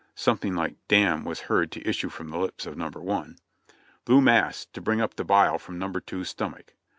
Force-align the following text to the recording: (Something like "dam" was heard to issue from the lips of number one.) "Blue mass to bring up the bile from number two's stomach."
(Something 0.15 0.55
like 0.55 0.77
"dam" 0.87 1.25
was 1.25 1.41
heard 1.41 1.71
to 1.73 1.87
issue 1.87 2.09
from 2.09 2.29
the 2.29 2.39
lips 2.39 2.65
of 2.65 2.75
number 2.75 2.99
one.) 2.99 3.37
"Blue 4.03 4.19
mass 4.19 4.65
to 4.73 4.81
bring 4.81 4.99
up 4.99 5.15
the 5.15 5.23
bile 5.23 5.59
from 5.59 5.77
number 5.77 5.99
two's 6.01 6.29
stomach." 6.29 6.73